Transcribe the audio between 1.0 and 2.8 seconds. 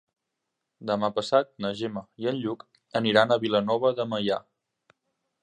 passat na Gemma i en Lluc